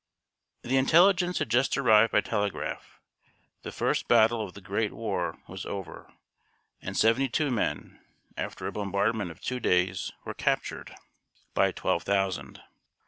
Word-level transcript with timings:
]The 0.63 0.77
intelligence 0.77 1.37
had 1.37 1.49
just 1.51 1.77
arrived 1.77 2.11
by 2.11 2.21
telegraph. 2.21 2.99
The 3.61 3.71
first 3.71 4.07
battle 4.07 4.41
of 4.43 4.55
the 4.55 4.59
Great 4.59 4.91
War 4.93 5.37
was 5.47 5.63
over, 5.63 6.11
and 6.81 6.97
seventy 6.97 7.29
two 7.29 7.51
men, 7.51 8.03
after 8.35 8.65
a 8.65 8.71
bombardment 8.71 9.29
of 9.29 9.41
two 9.41 9.59
days, 9.59 10.11
were 10.25 10.33
captured 10.33 10.95
by 11.53 11.71
twelve 11.71 12.01
thousand! 12.01 12.63